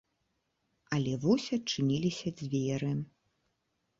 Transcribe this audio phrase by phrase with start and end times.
[0.95, 2.91] Але вось адчыніліся дзверы.